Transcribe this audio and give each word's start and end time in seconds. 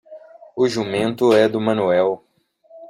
O 0.55 0.67
jumento 0.67 1.31
é 1.31 1.47
do 1.47 1.61
Manuel. 1.61 2.23